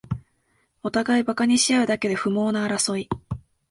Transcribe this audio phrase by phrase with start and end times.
[0.81, 3.07] おたがいバカにしあうだけで不毛な争い